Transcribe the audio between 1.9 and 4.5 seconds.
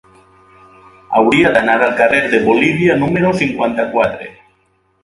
carrer de Bolívia número cinquanta-quatre.